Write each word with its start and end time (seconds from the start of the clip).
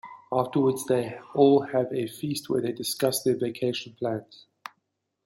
Afterwards, 0.31 0.87
they 0.87 1.19
all 1.35 1.61
have 1.61 1.93
a 1.93 2.07
feast 2.07 2.49
where 2.49 2.59
they 2.59 2.71
discuss 2.71 3.21
their 3.21 3.37
vacation 3.37 3.95
plans. 3.99 4.47